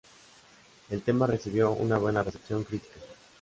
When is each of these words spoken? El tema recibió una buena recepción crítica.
El 0.89 1.03
tema 1.03 1.27
recibió 1.27 1.73
una 1.73 1.99
buena 1.99 2.23
recepción 2.23 2.63
crítica. 2.63 2.99